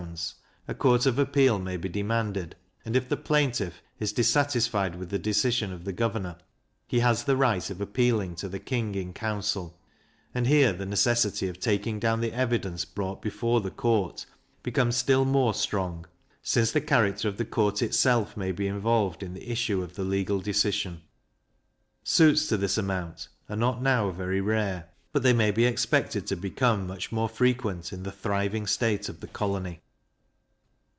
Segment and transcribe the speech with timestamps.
[0.67, 2.53] a court of appeal may be demanded,
[2.83, 6.35] and if the plaintiff is dissatisfied with the decision of the governor,
[6.87, 9.79] he has the right of appealing to the King in council;
[10.35, 14.25] and here the necessity of taking down the evidence brought before the court
[14.63, 16.05] becomes still more strong,
[16.41, 20.03] since the character of the court itself may be involved in the issue of the
[20.03, 21.01] legal decision.
[22.03, 26.35] Suits to this amount are not now very rare, but they may be expected to
[26.35, 29.79] become much more frequent in the thriving state of the colony.